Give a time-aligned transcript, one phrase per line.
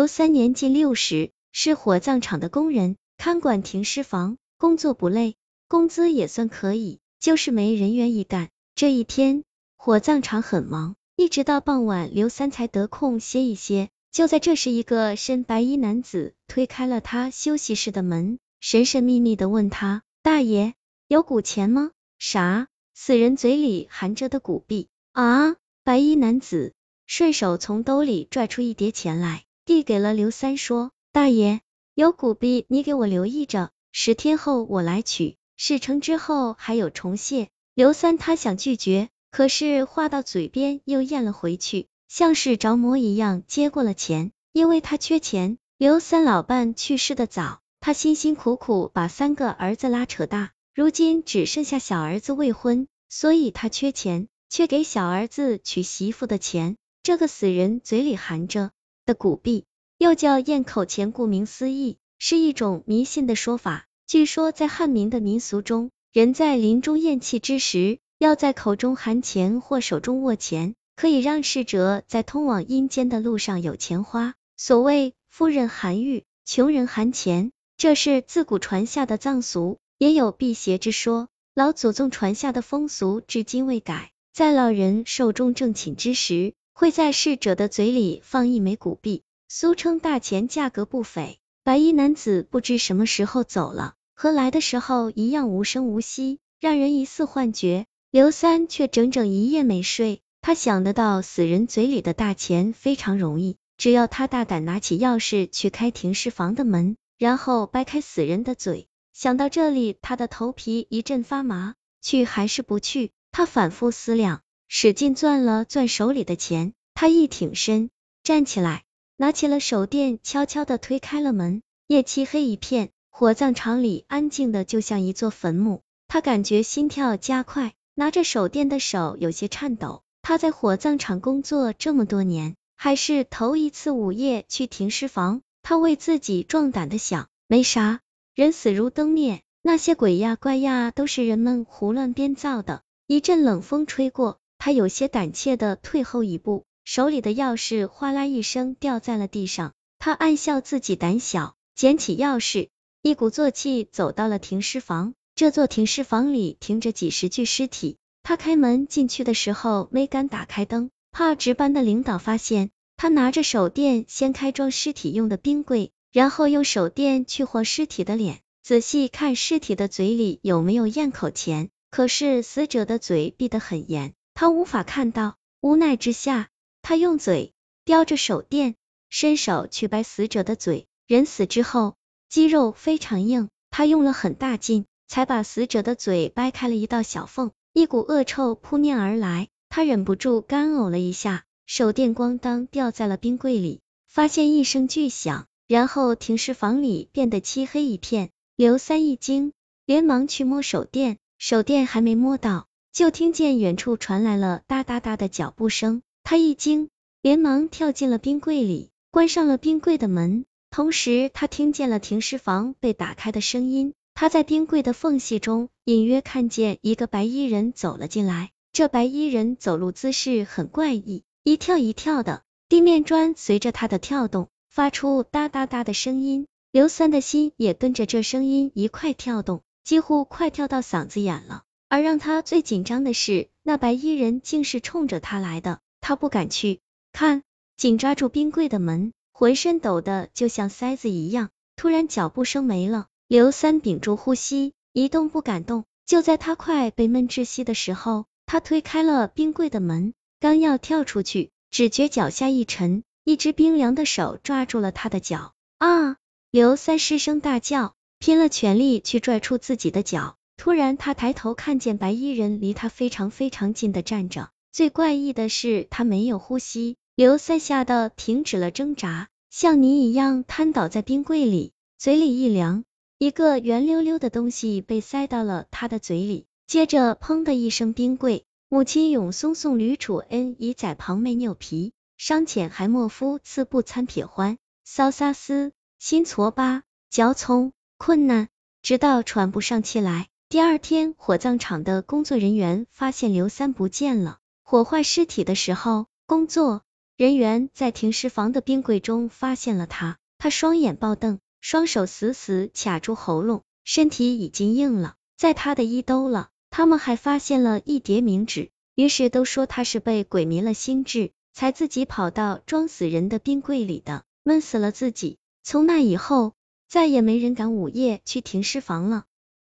[0.00, 5.36] 刘三年近六十，是火葬场的工人，看管停尸房，工作不累，
[5.68, 8.48] 工资也算可以，就是没人愿意干。
[8.74, 9.44] 这一天，
[9.76, 13.90] 火葬场很忙，一直到傍晚，刘三才得空歇一歇。
[14.10, 20.72] 就在这时，一个身白衣男子推开了他休息室的门，神神秘秘的问他：“大爷，
[21.08, 24.88] 有古钱吗？”“啥？”死人嘴里含着的古币。
[25.12, 25.56] 啊！
[25.84, 26.72] 白衣男子
[27.06, 31.60] 顺手从兜里拽出一叠钱来，递给了刘三，说：“大爷，
[31.94, 45.56] 有古币，你给我留意着，十天后我来取，事成之后还有重谢。”刘三他想拒绝，可是话到嘴边又咽了回去，像是着魔一样接过了钱，因为他缺钱。
[45.78, 54.26] 刘三老伴去世的早，他辛辛苦苦把三个儿子拉扯大，如今只剩下小儿子未婚，所以他缺钱。
[54.48, 58.72] 却给小儿子娶媳妇的钱，这个死人嘴里含着
[59.10, 59.64] 的古币，
[59.98, 63.86] 又叫咽口钱，顾名思义，是一种迷信的说法。
[64.06, 74.34] 据说在汉民的民俗中，人在临终咽气之时，要在口中含钱或手中握钱，可以让逝者在通往阴间的路上有钱花。
[74.56, 81.26] 所谓富人含玉，穷人含钱，这是自古传下的藏俗，也有辟邪之说。
[81.52, 84.12] 老祖宗传下的风俗，至今未改。
[84.32, 91.38] 在老人寿终正寝之时，会在逝者的嘴里放一枚古币，俗称大钱，价格不菲。
[91.62, 97.84] 白衣男子不知什么时候走了，和来的时候一样无声无息，让人疑似幻觉。
[98.10, 108.88] 刘三却整整一夜没睡，他想得到死人嘴里的大钱非常容易，只要他大胆拿起钥匙去开停尸房的门，然后掰开死人的嘴。
[109.12, 113.10] 想到这里，他的头皮一阵发麻，去还是不去？
[113.32, 114.40] 他反复思量，
[114.72, 117.90] 使劲攥了攥手里的钱，他一挺身，
[118.22, 118.84] 站起来，
[119.16, 121.60] 拿起了手电，悄悄的推开了门。
[121.88, 125.82] 夜漆黑一片，火葬场里安静的就像一座坟墓。
[126.06, 130.04] 他感觉心跳加快，拿着手电的手有些颤抖。
[130.22, 135.42] 他在火葬场工作这么多年，还是头一次午夜去停尸房。
[135.62, 137.98] 他为自己壮胆的想，没啥，
[138.36, 142.82] 人死如灯灭，那些鬼呀怪呀都是人们胡乱编造的。
[143.08, 149.72] 一阵冷风吹过，他有些胆怯的退后一步，手里的钥匙哗啦一声掉在了地上。
[149.98, 152.68] 他暗笑自己胆小，捡起钥匙，
[153.00, 155.14] 一鼓作气走到了停尸房。
[155.34, 157.96] 这座停尸房里停着几十具尸体。
[158.22, 162.70] 他开门进去的时候没敢打开灯，怕值班的领导发现。
[162.98, 171.70] 他拿着手电先开装尸体用的冰柜，然后用手电去和尸体的脸，仔细看尸体的嘴里有没有咽口钱。
[171.90, 175.36] 可是死者的嘴闭得很严，他无法看到。
[175.60, 176.48] 无奈之下，
[176.80, 177.52] 他用嘴
[177.84, 178.74] 叼着手电，
[179.10, 180.86] 伸手去掰死者的嘴。
[181.06, 181.94] 人死之后，
[182.30, 187.50] 肌肉非常硬，他用了很大劲，才把死者的嘴掰开了一道小缝。
[187.74, 198.30] 一股恶臭扑面而来，他忍不住干呕了一下，手电咣当掉在了冰柜里，发现一声巨响，然后停尸房里变得漆黑一片。
[198.56, 199.52] 刘三一惊，
[199.84, 201.18] 连忙去摸手电。
[201.36, 206.02] 手电还没摸到，就听见远处传来了哒哒哒的脚步声。
[206.22, 206.88] 他一惊，
[207.22, 210.44] 连忙跳进了冰柜里，关上了冰柜的门。
[210.70, 213.94] 同时，他听见了停尸房被打开的声音。
[214.14, 218.50] 他在冰柜的缝隙中隐约看见一个白衣人走了进来。
[218.72, 226.46] 这白衣人走路姿势很怪异，一跳一跳的，地面砖随着他的跳动发出哒哒哒的声音。
[226.70, 229.62] 刘三的心也跟着这声音一块跳动。
[229.82, 236.78] 几乎快跳到嗓子眼了，而让他最紧张的是，那白衣人竟是冲着他来的，他不敢去
[237.12, 237.42] 看，
[237.76, 241.50] 紧抓住冰柜的门，浑身抖得就像塞子一样。
[241.74, 245.84] 突然脚步声没了，刘三屏住呼吸，一动不敢动。
[246.06, 255.54] 就在他快被闷窒息的时候，他推开了冰柜的门，刚要跳出去，只觉脚下一沉，一只冰凉的手抓住了他的脚。
[255.78, 256.16] 啊！
[256.52, 257.94] 刘三失声大叫。
[258.22, 266.98] 拼了全力去拽出自己的脚，突然他抬头看见白衣人离他非常非常近的站着，最怪异的是他没有呼吸。
[267.14, 272.84] 刘塞吓得停止了挣扎，像泥一样瘫倒在冰柜里，嘴里一凉，
[273.16, 278.44] 一个圆溜溜的东西被塞到了他的嘴里，接着砰的一声，冰柜。
[278.68, 287.72] 母亲永松送吕楚恩以载旁妹拗皮，伤浅还莫夫刺不参撇欢，骚撒丝心挫巴嚼葱。
[287.96, 288.48] 困难，
[288.82, 290.28] 直到喘不上气来。
[290.50, 294.40] 第二天，火葬场的工作人员发现刘三不见了。
[294.64, 296.82] 火化尸体的时候，工作
[297.16, 306.48] 人员在停尸房的冰柜中发现了他，他双眼爆瞪，双手死死卡住喉咙，身体已经硬了，在他的衣兜了。
[306.68, 315.38] 他们还发现了一叠冥纸，于是都说他是被鬼迷了心智，才自己跑到装死人的冰柜里的，闷死了自己。
[315.62, 316.54] 从那以后，
[316.88, 319.26] 再也没人敢午夜去停尸房了。